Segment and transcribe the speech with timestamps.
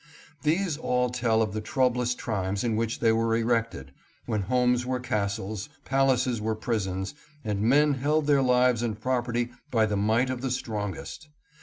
[0.41, 3.91] These all tell of the troublous times in which they were erected,
[4.25, 7.13] when homes were castles, palaces were prisons,
[7.45, 11.29] and men held their lives and property by the might of the strongest.